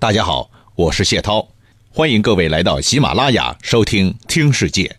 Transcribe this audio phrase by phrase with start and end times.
[0.00, 1.46] 大家好，我是谢涛，
[1.92, 4.96] 欢迎各位来到喜马拉雅收听《听世界》。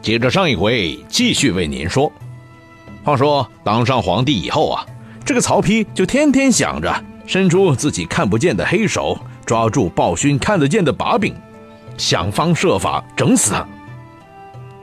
[0.00, 2.12] 接着上一回，继续为您说。
[3.02, 4.86] 话说当上皇帝以后啊，
[5.24, 11.34] 这个曹丕就天天想着伸出自己看不见的黑手，抓住暴勋看得见的把柄，
[11.98, 13.66] 想方设法整死他。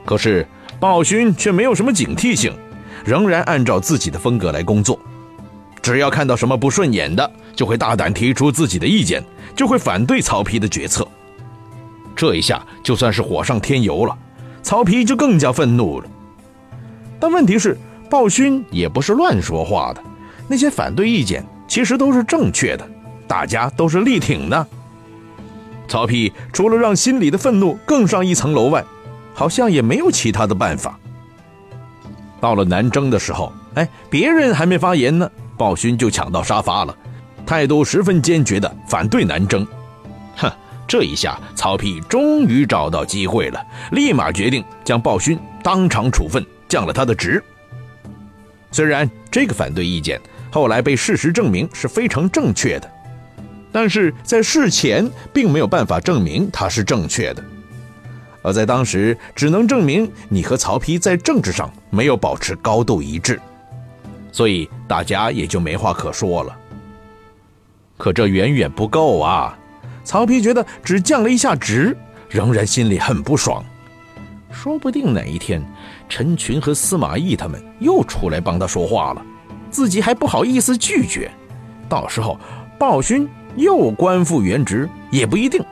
[0.04, 0.46] 可是
[0.78, 2.52] 暴勋却没有什么警惕性，
[3.06, 5.00] 仍然按照自己的风格来工作。
[5.84, 9.22] 只要看到什么不顺眼的，就会大胆提出自己的意见，
[9.54, 11.06] 就会反对曹丕的决策。
[12.16, 14.16] 这一下就算是火上添油了，
[14.62, 16.06] 曹丕就更加愤怒了。
[17.20, 17.76] 但问题是，
[18.08, 20.02] 鲍勋也不是乱说话的，
[20.48, 22.88] 那些反对意见其实都是正确的，
[23.28, 24.66] 大家都是力挺的。
[25.86, 28.82] 曹丕除了让心里的愤怒更上一层楼外，
[29.34, 30.98] 好像也没有其他的办法。
[32.40, 35.30] 到了南征的时候，哎，别人还没发言呢。
[35.56, 36.96] 鲍勋就抢到沙发了，
[37.46, 39.66] 态度十分坚决的反对南征。
[40.36, 40.50] 哼，
[40.86, 47.42] 这一下曹丕终于找到机会了，立马决定将鲍勋当场处分，降了他的职。
[48.70, 52.90] 虽然这个反对意见后来被事实证明是非常正确的，
[53.70, 57.44] 但是在事前并没有办法证明它是正确的，
[58.42, 63.40] 而在当时只能证明你和曹丕在政治上没有保持高度一致。
[64.34, 66.58] 所以大家也就没话可说了。
[67.96, 69.56] 可这远远不够啊！
[70.02, 71.96] 曹丕觉得只降了一下职，
[72.28, 73.64] 仍然心里很不爽。
[74.50, 75.64] 说不定哪一天，
[76.08, 79.24] 陈群和司马懿他们又出来帮他说话了，
[79.70, 81.30] 自己还不好意思拒绝。
[81.88, 82.36] 到时候
[82.76, 85.64] 鲍勋又官复原职也不一定。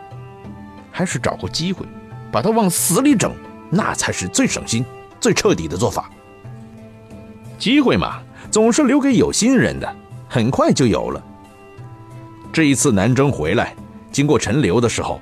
[0.93, 1.85] 还是找个机会，
[2.31, 3.35] 把他往死里整，
[3.71, 4.85] 那才是最省心、
[5.19, 6.09] 最彻底的做法。
[7.59, 8.23] 机会嘛。
[8.53, 9.97] 总是留给有心人的，
[10.29, 11.25] 很快就有了。
[12.53, 13.75] 这一次南征回来，
[14.13, 15.19] 经过陈留的时候，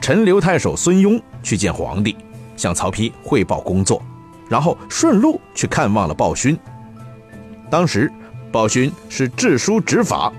[0.00, 2.16] 陈留太守孙庸去见皇帝，
[2.56, 4.02] 向曹丕汇报工作，
[4.48, 6.58] 然后顺路去看望了鲍勋。
[7.70, 8.12] 当时
[8.50, 10.32] 鲍勋是治书执法，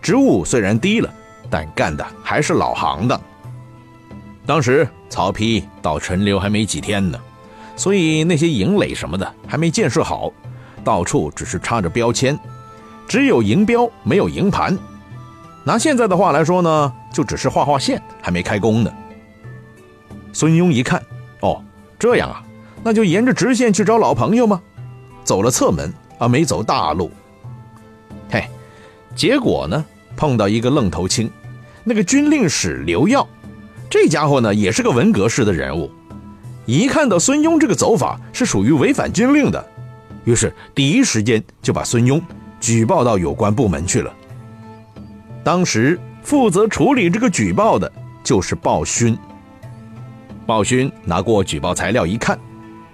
[0.00, 1.14] 职务虽然低了，
[1.50, 3.20] 但干的还是老行当。
[4.46, 7.20] 当时曹丕到陈留还没几天呢，
[7.76, 10.32] 所以那些营垒什么的还没建设好。
[10.84, 12.38] 到处只是插着标签，
[13.08, 14.76] 只有营标没有营盘。
[15.64, 18.92] 拿现在的话来说呢，就只是画画线，还没开工呢。
[20.32, 21.02] 孙庸一看，
[21.40, 21.62] 哦，
[21.98, 22.42] 这样啊，
[22.82, 24.60] 那就沿着直线去找老朋友吗？
[25.24, 27.10] 走了侧门啊，没走大路。
[28.28, 28.44] 嘿，
[29.14, 29.84] 结果呢，
[30.16, 31.30] 碰到一个愣头青，
[31.84, 33.28] 那个军令史刘耀，
[33.88, 35.90] 这家伙呢也是个文革式的人物，
[36.66, 39.64] 一看到孙庸这个走法是属于违反军令的。
[40.24, 42.20] 于是第一时间就把孙庸
[42.60, 44.12] 举报到有关部门去了。
[45.44, 47.90] 当时负责处理这个举报的
[48.22, 49.18] 就是鲍勋。
[50.46, 52.38] 鲍勋拿过举报材料一看，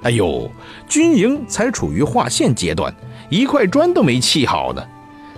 [0.03, 0.51] 哎呦，
[0.89, 2.95] 军营才处于划线阶段，
[3.29, 4.83] 一块砖都没砌好呢，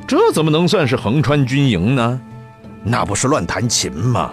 [0.06, 2.20] 这怎么能算是横穿军营呢？
[2.82, 4.32] 那不是乱弹琴吗？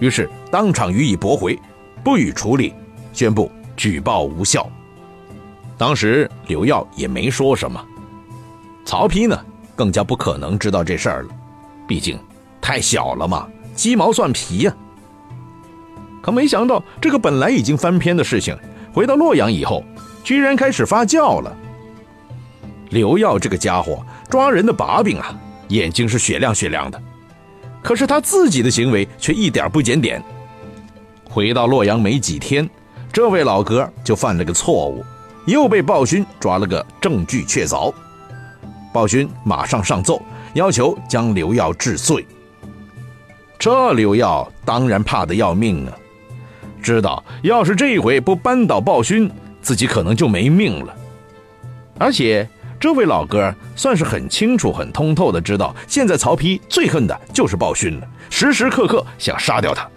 [0.00, 1.58] 于是当场予以驳回，
[2.04, 2.74] 不予处理，
[3.12, 4.70] 宣布举报无效。
[5.78, 7.84] 当时刘耀也没说什么，
[8.84, 9.38] 曹丕呢
[9.74, 11.28] 更加不可能知道这事儿了，
[11.86, 12.18] 毕竟
[12.60, 14.74] 太小了嘛，鸡毛蒜皮呀。
[16.22, 18.56] 可没想到这个本来已经翻篇的事情，
[18.92, 19.84] 回到洛阳以后，
[20.24, 21.54] 居然开始发酵了。
[22.88, 25.38] 刘耀这个家伙抓人的把柄啊，
[25.68, 27.00] 眼睛是雪亮雪亮的，
[27.82, 30.22] 可是他自己的行为却一点不检点。
[31.28, 32.68] 回到洛阳没几天，
[33.12, 35.04] 这位老哥就犯了个错误。
[35.46, 37.92] 又被鲍勋抓了个证据确凿，
[38.92, 40.20] 鲍勋马上上奏，
[40.54, 42.26] 要求将刘耀治罪。
[43.58, 45.96] 这刘耀当然怕得要命啊，
[46.82, 49.30] 知道要是这一回不扳倒鲍勋，
[49.62, 50.94] 自己可能就没命了。
[51.98, 52.46] 而且
[52.78, 59.88] 这位老哥算是很清楚、很通透的知道，现在曹丕最恨的就是鲍勋了，时时刻刻想杀掉他，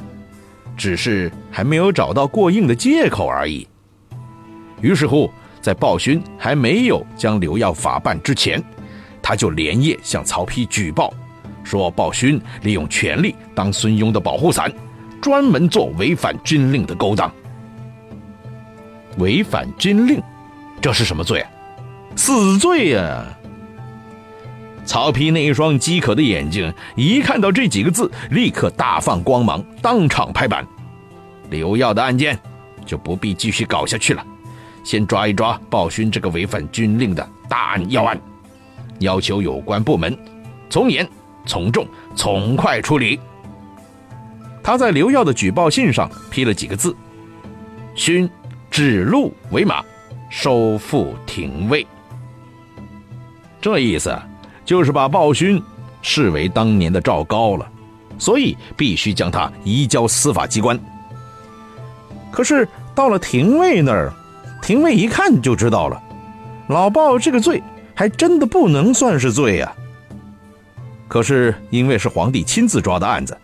[0.78, 3.68] 只是还没有找到过硬的借口而已。
[4.82, 5.32] 于是乎。
[5.62, 8.64] 在鲍勋还没有将刘耀法办之前，
[9.22, 11.14] 他就连夜向曹丕举报，
[11.66, 14.72] 说鲍勋利用权力当孙庸的保护伞，
[15.22, 17.30] 专门做违反军令的勾当。
[19.18, 20.24] 违反军令，
[20.80, 21.52] 这是什么罪啊？
[22.16, 23.26] 死罪呀！
[24.86, 30.66] 曹丕那一双饥渴的眼睛，一看到这几个字，立刻大放光芒，当场拍板：
[31.50, 32.40] 刘耀的案件
[32.86, 34.26] 就不必继续搞下去了。
[34.84, 38.20] 先抓一抓鲍勋这个违反军令的大案要案，
[39.00, 40.18] 要求有关部门
[40.70, 41.08] 从严、
[41.46, 43.20] 从重、从快处理。
[44.64, 46.96] 他在刘耀的举报信上批了几个字
[47.96, 48.30] ：“勋
[48.70, 49.84] 指鹿为马，
[50.30, 51.86] 收复廷尉。”
[53.62, 54.16] 这意思
[54.64, 55.62] 就是把鲍勋
[56.02, 57.70] 视为当年的赵高了，
[58.18, 60.80] 所以必须将他移交司法机关。
[62.32, 64.14] 可是到了廷尉那儿，
[64.70, 66.00] 廷尉一看就知道了，
[66.68, 67.64] 老鲍这个罪
[67.96, 69.74] 还真的不能算是罪呀。
[71.08, 73.36] 可是因为是皇帝亲自抓的案子，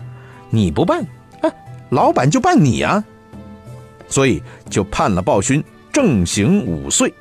[0.52, 1.04] 你不办，
[1.42, 1.52] 哎，
[1.90, 3.04] 老板就办你呀，
[4.08, 7.12] 所以就判了鲍勋正刑五岁，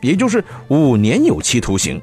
[0.00, 2.00] 也就是五年有期徒刑。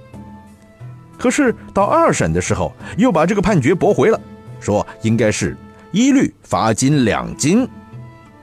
[1.18, 4.19] 可是到二审的时候，又把这个判决驳回了，
[4.59, 5.56] 说应该是
[5.94, 7.65] 一律罚金两金，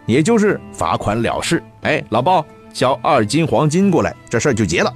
[0.06, 1.62] 也就是罚款了事。
[1.82, 2.42] 哎，老鲍
[2.76, 4.93] 交二斤黄金过来，这事儿就结了。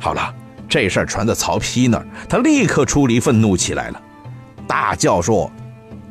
[0.00, 0.34] 好了。
[0.68, 4.02] 这事儿传到曹丕那儿，他立刻出离愤怒起来了，
[4.66, 5.50] 大叫说：“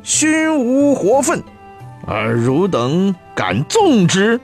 [0.02, 1.44] 勋无活愤，
[2.08, 4.42] 而汝等敢纵之？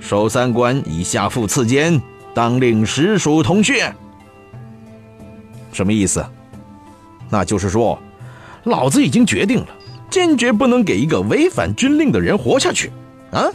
[0.00, 2.02] 守三关以下副次监，
[2.34, 3.94] 当令实属同穴。”
[5.72, 6.26] 什么意思？
[7.28, 7.96] 那就是说，
[8.64, 9.68] 老子已经决定了，
[10.10, 12.90] 坚决不能给一个违反军令的人活下去
[13.30, 13.46] 啊！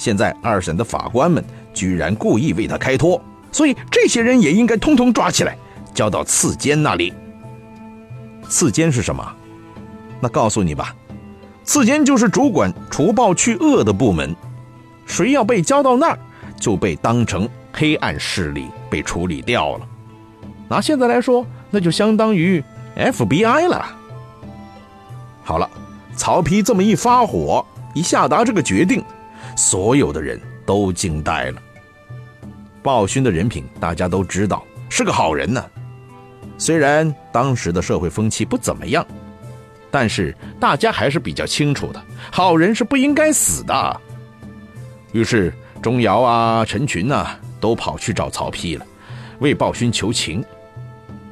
[0.00, 1.44] 现在二审的法官们
[1.74, 3.20] 居然故意为他开脱。
[3.52, 5.54] 所以这些人也应该通通抓起来，
[5.92, 7.12] 交到次监那里。
[8.48, 9.22] 次监是什么？
[10.18, 10.96] 那告诉你吧，
[11.64, 14.34] 次监就是主管除暴去恶的部门。
[15.04, 16.18] 谁要被交到那儿，
[16.58, 19.86] 就被当成黑暗势力被处理掉了。
[20.66, 22.64] 拿现在来说，那就相当于
[22.96, 23.84] FBI 了。
[25.42, 25.68] 好了，
[26.16, 29.04] 曹丕这么一发火，一下达这个决定，
[29.60, 31.60] 所有的人都惊呆了。
[32.82, 35.62] 鲍勋的人品大家都知道，是个好人呢。
[36.56, 39.06] 虽然当时的社会风气不怎么样，
[39.90, 42.02] 但是大家还是比较清楚的，
[42.32, 44.00] 好人是不应该死的。
[45.12, 45.52] 于是
[45.82, 47.26] 钟繇啊、陈群呐，
[47.60, 48.86] 都跑去找曹丕了，
[49.40, 50.42] 为鲍勋求情，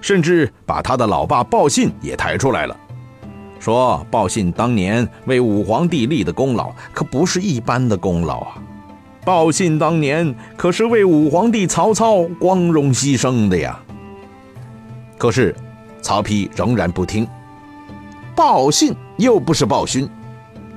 [0.02, 2.78] 甚至把他的老爸鲍信也抬出来了，
[3.58, 8.54] 说鲍信当年为武皇帝立的功劳可不是一般的功劳啊。
[9.24, 13.78] 鲍信当年可是为武皇帝曹操光荣牺牲的呀。
[15.18, 15.54] 可是，
[16.00, 17.26] 曹丕仍然不听。
[18.36, 20.08] 鲍信又不是鲍勋，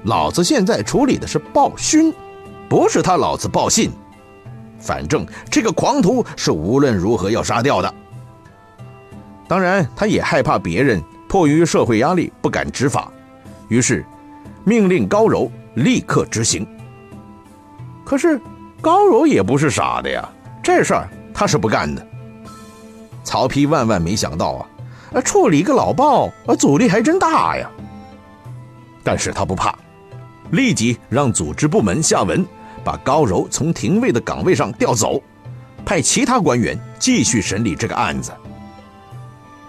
[0.04, 2.12] 老子现在处理的是鲍勋，
[2.68, 3.92] 不是他老子鲍信。
[4.80, 7.94] 反正这个狂徒是无论如何要杀掉的。
[9.48, 11.00] 当然，他也害怕别人
[11.32, 13.10] 迫于社会压力不敢执法，
[13.70, 14.06] 于是
[14.66, 16.68] 命令高柔立刻执行。
[18.04, 18.38] 可是
[18.82, 20.30] 高柔也不是傻的呀，
[20.62, 22.06] 这事儿他是不干的。
[23.24, 24.68] 曹丕万万没想到
[25.14, 27.72] 啊，处理一个老鲍啊，阻力还真大呀。
[29.02, 29.74] 但是他不怕，
[30.50, 32.46] 立即让组织部门下文，
[32.84, 35.24] 把高柔从廷尉的岗位上调走，
[35.86, 38.34] 派其他官员继续审理这个案子。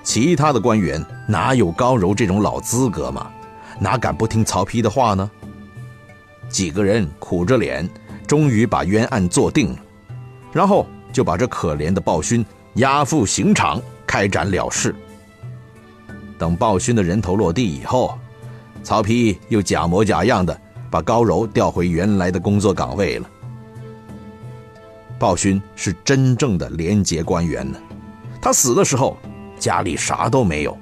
[0.04, 1.00] 其他的官员
[1.32, 3.32] 哪有高柔这种老资格嘛？
[3.80, 5.30] 哪敢不听曹丕的话呢？
[6.50, 7.88] 几个人苦着脸。
[8.24, 9.78] 终于把冤案做定了，
[10.52, 12.42] 然后就把这可怜的鲍勋
[12.76, 14.94] 押赴刑场开斩了事。
[16.38, 18.18] 等鲍勋的人头落地以后，
[18.82, 20.58] 曹丕又假模假样的
[20.90, 23.28] 把高柔调回原来的工作岗位了。
[25.18, 27.78] 鲍勋是真正的廉洁官员呢，
[28.40, 29.18] 他死的时候
[29.58, 30.78] 家里啥都没有。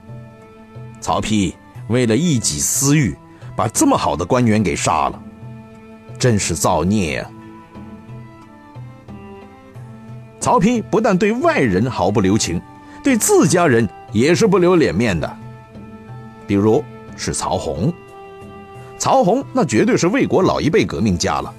[1.01, 1.53] 曹丕
[1.89, 3.17] 为了一己私欲，
[3.57, 5.23] 把这么好的官员给杀了，
[6.19, 7.31] 真是造孽呀！
[10.39, 12.61] 曹丕不但对外人毫不留情，
[13.03, 15.39] 对自家人也是不留脸面的。
[16.47, 16.83] 比如
[17.17, 17.93] 是曹洪，
[18.99, 21.53] 曹洪那绝对是魏国老一辈革命家了。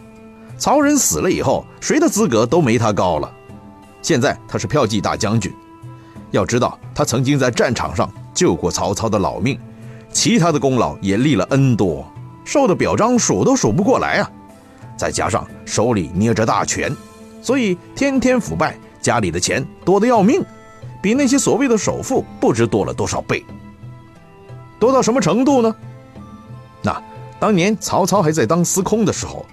[0.57, 3.31] 曹仁死了以后，谁的资格都没他高了。
[4.01, 5.51] 现在他是骠骑大将军，
[6.31, 9.59] 要知道他曾经在战场上救过曹操的老命，
[10.11, 12.05] 其他的功劳也立了 N 多，
[12.45, 14.31] 受的表彰数都数不过来啊。
[14.97, 16.95] 再加上手里捏着大权。
[17.41, 20.43] 所以天天腐败，家里的钱多得要命，
[21.01, 23.43] 比那些所谓的首富不知多了多少倍。
[24.79, 25.75] 多到什么程度呢？
[26.83, 27.01] 那
[27.39, 29.45] 当年曹操还在当司空的时候，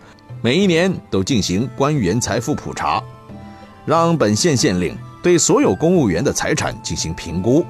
[0.42, 3.02] 每一年都进行官员财富普查，
[3.86, 7.64] 让本县县令对所有公务员的财产进行评估。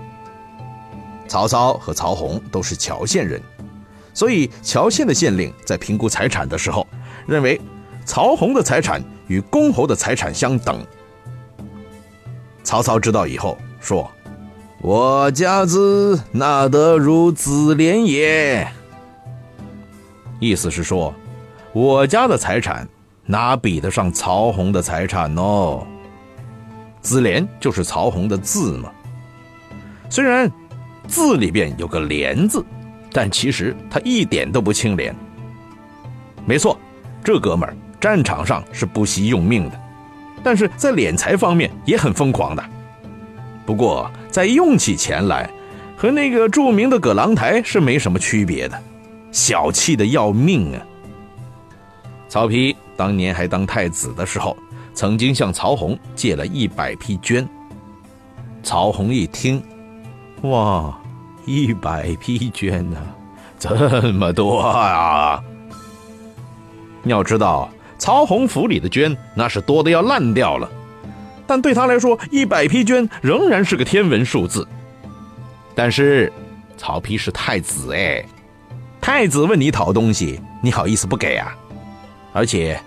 [1.28, 3.40] 曹操和曹洪都是谯县人，
[4.12, 6.84] 所以谯县的县令在评估财产的时候，
[7.26, 7.60] 认为
[8.04, 9.00] 曹洪的财产。
[9.28, 10.82] 与公侯的财产相等。
[12.64, 14.10] 曹操知道以后说
[14.80, 18.66] ：“我家资那得如子廉也？”
[20.40, 21.14] 意思是说，
[21.74, 22.88] 我家的财产
[23.26, 25.86] 哪比得上曹洪的财产哦？
[27.02, 28.90] 子廉就是曹洪的字嘛。
[30.08, 30.50] 虽然
[31.08, 32.64] 字里边有个廉字，
[33.10, 35.12] 但其实他一点都不清廉。
[36.46, 36.78] 没错，
[37.24, 39.80] 这哥们儿战场上是不惜用命的，
[40.42, 42.64] 但是在敛财方面也很疯狂的。
[43.66, 45.50] 不过在用起钱来，
[45.96, 48.80] 和那个著名的葛朗台是没什么区别的，
[49.32, 50.86] 小气的要命啊！
[52.28, 54.56] 曹丕当年还当太子的时候，
[54.94, 57.46] 曾经向曹洪借了一百匹绢。
[58.62, 59.62] 曹洪一听，
[60.42, 60.96] 哇，
[61.44, 62.96] 一百匹绢呢，
[63.58, 65.42] 这么多啊！
[67.04, 67.68] 要知道，
[67.98, 70.70] 曹洪府里的绢那是多的要烂掉了，
[71.46, 74.66] 但对他来说，一百匹绢仍然是个天文数字。
[75.74, 76.32] 但是，
[76.76, 78.24] 曹丕是太子哎，
[79.00, 81.54] 太子问你讨东西，你好意思不给啊？
[82.32, 82.80] 而且，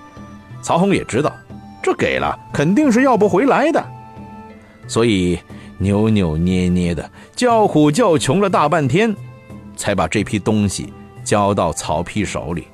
[0.61, 1.33] 曹洪也知道，
[1.81, 3.85] 这给了肯定是要不回来的，
[4.87, 5.39] 所以
[5.81, 9.15] 扭扭捏捏的叫苦叫穷了大半天，
[9.75, 12.67] 才把这批东西交到曹丕手里。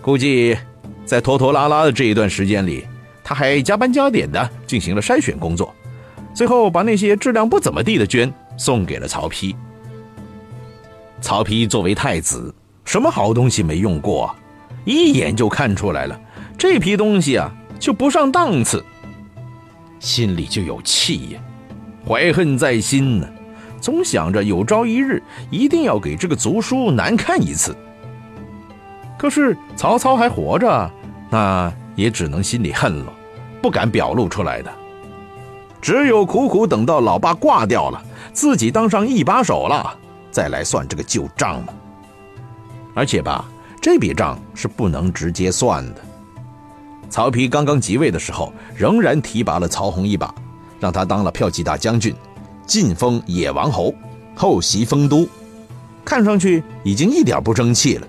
[0.00, 0.56] 估计，
[1.04, 2.86] 在拖拖拉拉的这一段时间里，
[3.24, 5.74] 他还加班加点的进行了筛选工作，
[6.32, 9.52] 最后把那些质量不怎么地的绢送给了曹丕。
[11.20, 14.32] 曹丕作为太子，什么好东西没用过，
[14.84, 16.20] 一眼就看出来了，
[16.56, 18.84] 这批东西啊就不上档次，
[19.98, 21.40] 心里就有气呀，
[22.06, 23.28] 怀恨在心呢，
[23.80, 27.76] 总想着有朝一日一定要给这个族叔难看一次。
[29.18, 30.90] 可是曹操还活着，
[31.30, 33.12] 那也只能心里恨了，
[33.62, 34.72] 不敢表露出来的。
[35.80, 39.96] 只有苦苦等到老爸挂掉了，自己当上一把手了，
[40.30, 41.72] 再来算这个旧账嘛。
[42.94, 43.44] 而且吧，
[43.80, 46.00] 这笔账是不能直接算的。
[47.08, 50.34] 曹丕刚刚即位的时候，仍然提拔了曹洪一把，
[50.82, 52.12] 让他当了骠骑大将军，
[52.66, 53.94] 晋封野王侯，
[54.34, 55.28] 后袭丰都，
[56.04, 58.06] 看上去已经一点不争气了。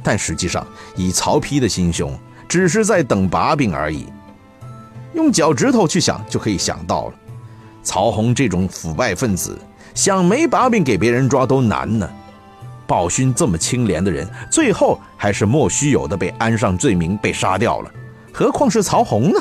[0.00, 0.64] 但实际上，
[0.94, 2.16] 以曹丕的心胸，
[2.46, 4.06] 只是在等把柄而已。
[5.14, 7.14] 用脚趾头去想，就可以想到了。
[7.82, 9.58] 曹洪这种腐败分子，
[9.94, 12.08] 想没把柄给别人抓都难呢。
[12.86, 17.90] 鲍勋这么清廉的人，最后还是莫须有的被安上罪名，被杀掉了。
[18.32, 19.40] 何况是曹洪呢？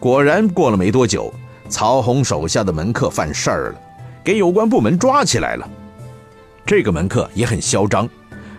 [0.00, 1.32] 果然，过了没多久，
[1.68, 3.80] 曹洪手下的门客犯事儿了，
[4.22, 5.68] 给有关部门抓起来了。
[6.64, 8.08] 这个门客也很嚣张。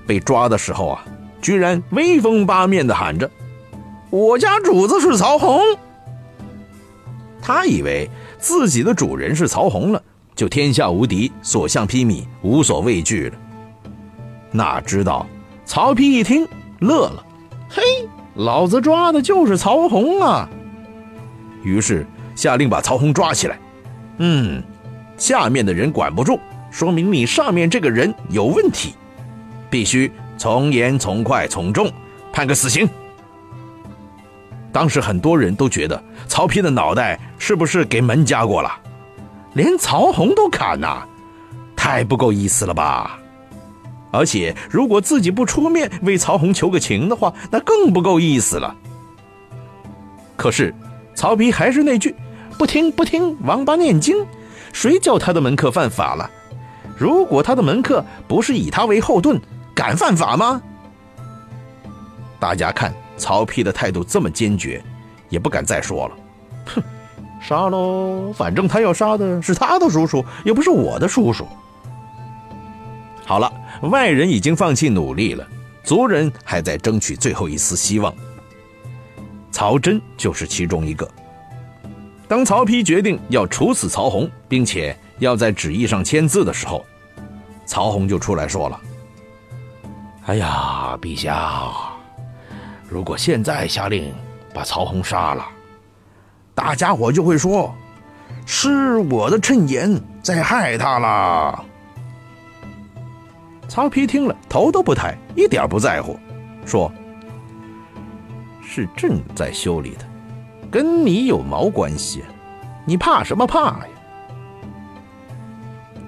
[0.05, 1.05] 被抓的时候啊，
[1.41, 3.29] 居然威风八面的喊着
[4.10, 5.62] ：“我家主子是曹洪。”
[7.41, 10.01] 他以为自己的主人是曹洪了，
[10.36, 13.38] 就天下无敌，所向披靡，无所畏惧了。
[14.51, 15.25] 哪知道
[15.63, 16.48] 曹丕一听
[16.79, 17.24] 乐了
[17.69, 17.81] ：“嘿，
[18.34, 20.50] 老子抓的就是曹洪啊！”
[21.63, 23.59] 于是下令把曹洪抓起来。
[24.17, 24.61] 嗯，
[25.17, 26.39] 下面的人管不住，
[26.71, 28.93] 说明你上面这个人有问题。
[29.69, 31.91] 必须从严从快从重，
[32.33, 32.89] 判个死刑。
[34.71, 38.71] 当时很多人都觉得曹丕的脑袋是不是给门夹过了？
[39.53, 41.03] 连曹洪都砍呐，
[41.75, 43.19] 太不够意思了吧？
[44.11, 48.75] 而且如果自己不出面为曹洪求个情的话，那更不够意思了。
[50.35, 50.73] 可是
[51.19, 52.15] 曹丕还是那句：
[52.57, 54.25] 不听不听，王八念经。
[54.71, 56.31] 谁叫他的门客犯法了？
[56.97, 59.38] 如果他的门客不是以他为后盾，
[59.75, 60.61] 敢犯法吗？
[62.39, 64.81] 大家看曹丕的态度这么坚决，
[65.27, 66.15] 也不敢再说了。
[66.67, 66.81] 哼，
[67.41, 68.31] 杀喽！
[68.31, 71.45] 反正他要杀的是他的叔叔，又不是我的叔叔。
[73.25, 75.45] 好了，外人已经放弃努力了，
[75.83, 78.15] 族人还在争取最后一丝希望。
[79.59, 81.05] 曹真就是其中一个。
[82.29, 86.85] 当曹丕决定要处死曹洪，并且要在旨意上签字的时候，
[87.65, 88.79] 曹洪就出来说了。
[90.27, 91.73] 哎呀，陛下，
[92.87, 94.13] 如果现在下令
[94.53, 95.45] 把曹洪杀了，
[96.55, 97.75] 大家伙就会说
[98.45, 101.65] 是我的谶言在害他了。
[103.67, 106.17] 曹丕听了，头都不抬，一点不在乎，
[106.65, 106.89] 说
[108.71, 110.05] ：“是朕在修理的，
[110.69, 112.23] 跟你有毛关系？
[112.85, 113.88] 你怕什么怕呀？”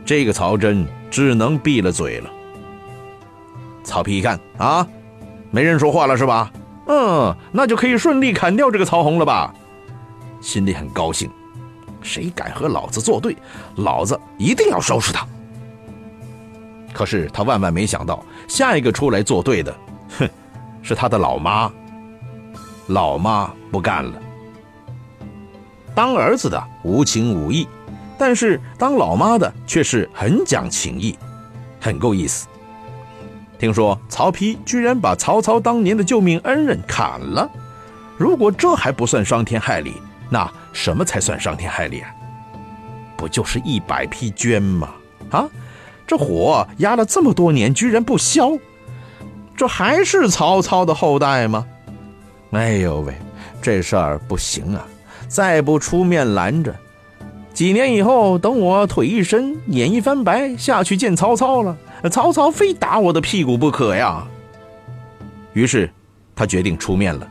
[0.06, 2.30] 这个曹真只能闭了嘴了。
[3.84, 4.88] 曹丕一看啊，
[5.50, 6.52] 没人说话了是吧？
[6.86, 9.52] 嗯，那就可以顺利砍掉这个曹洪了吧？
[10.40, 11.28] 心里很高兴。
[12.04, 13.36] 谁敢和老子作对，
[13.78, 15.26] 老子一定要收拾他。
[16.94, 19.76] 可是他万万没想到，下一个出来作对的，
[20.20, 20.30] 哼，
[20.84, 21.72] 是他的老妈。
[22.92, 24.22] 老妈不干了。
[25.96, 27.68] 当儿子的无情无义，
[28.18, 31.18] 但是当老妈的却是很讲情义，
[31.80, 32.48] 很够意思。
[33.58, 37.50] 听说曹丕居然把曹操当年的救命恩人砍了，
[38.18, 39.94] 如果这还不算伤天害理，
[40.30, 42.10] 那什么才算伤天害理啊？
[43.16, 44.90] 不就是一百匹绢吗？
[45.30, 45.48] 啊，
[46.08, 48.52] 这火压了这么多年，居然不消，
[49.56, 51.68] 这还是曹操的后代吗？
[52.52, 53.14] 哎呦喂，
[53.62, 54.86] 这事儿不行啊！
[55.28, 56.76] 再不出面拦着，
[57.54, 61.78] 几年以后，等我腿一伸，眼一翻白，下去见曹操了。
[62.12, 64.28] 曹操非打我的屁股不可呀！
[65.54, 65.90] 于是，
[66.36, 67.26] 他决定出面了。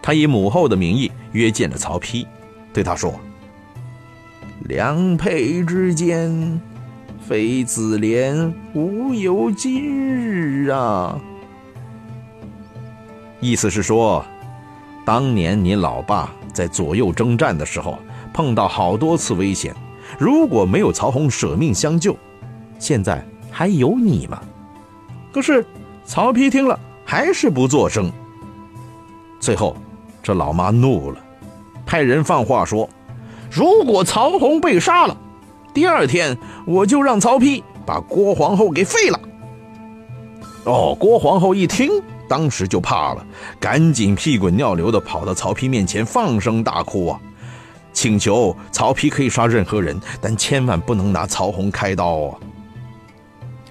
[0.00, 2.26] 他以母后的名义约见了曹丕，
[2.72, 3.12] 对他说
[4.68, 6.60] ：“良配之间，
[7.20, 11.20] 非自怜，无有今日啊！”
[13.40, 14.24] 意思是说，
[15.06, 17.96] 当年你老爸在左右征战的时候，
[18.34, 19.72] 碰到好多次危险，
[20.18, 22.14] 如果没有曹洪舍命相救，
[22.78, 23.24] 现在。
[23.48, 24.38] 还有你吗？
[25.32, 25.64] 可是
[26.04, 28.12] 曹丕听了还是不作声。
[29.40, 29.74] 最后，
[30.22, 31.18] 这老妈怒了，
[31.86, 32.86] 派人放话说
[33.50, 35.16] ：“如果曹洪被杀了，
[35.72, 36.36] 第二天
[36.66, 39.18] 我就让曹丕把郭皇后给废了。”
[40.64, 41.90] 哦，郭皇后一听，
[42.28, 43.26] 当时就怕了，
[43.60, 47.20] 赶紧屁滚尿流的跑到曹丕面前，放声大哭啊，
[47.92, 52.38] 请求曹丕可以杀任何人，但千万不能拿曹洪开刀啊。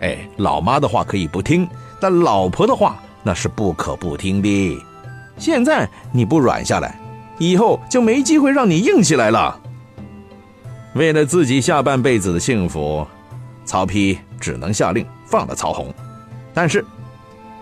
[0.01, 1.67] 哎，老妈的话可以不听，
[1.99, 4.77] 但老婆的话那是不可不听的。
[5.37, 6.99] 现在你不软下来，
[7.37, 9.59] 以后就没机会让你硬起来了。
[10.93, 13.05] 为了自己下半辈子的幸福，
[13.65, 15.93] 曹丕只能下令放了曹洪。
[16.53, 16.85] 但是，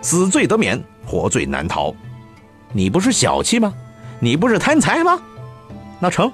[0.04, 1.94] 死罪得免，活罪难逃。
[2.74, 3.72] 你不是小气吗？
[4.20, 5.18] 你不是贪财吗？
[5.98, 6.30] 那成，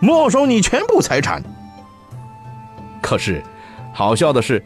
[0.00, 1.42] 没收你全部财产。
[3.02, 3.42] 可是，
[3.92, 4.64] 好笑的是。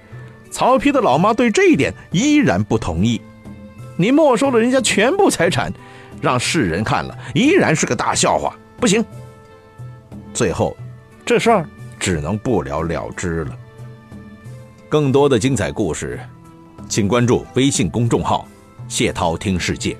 [0.49, 3.21] 曹丕的老妈对这一点依然不同意。
[3.97, 5.73] 你没收了人家全部财产，
[6.23, 9.05] 让世人看了依然是个大笑话，不行。
[10.33, 10.77] 最后，
[11.27, 13.57] 这事儿只能不了了之了。
[14.89, 16.21] 更多的精彩故事，
[16.89, 18.47] 请关注微信公众号
[18.89, 19.97] “谢涛听世界”。